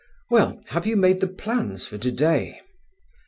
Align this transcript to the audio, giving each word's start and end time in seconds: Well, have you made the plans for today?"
Well, 0.31 0.63
have 0.69 0.87
you 0.87 0.95
made 0.97 1.19
the 1.21 1.27
plans 1.27 1.85
for 1.85 1.99
today?" 1.99 2.61